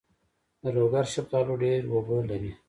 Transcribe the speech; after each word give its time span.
د 0.63 0.65
لوګر 0.75 1.05
شفتالو 1.13 1.53
ډیر 1.63 1.81
اوبه 1.91 2.17
لري. 2.29 2.51